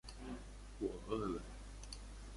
[0.79, 1.43] 我饿了